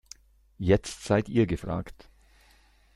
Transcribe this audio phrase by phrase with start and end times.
[0.57, 2.09] Jetzt seid ihr gefragt.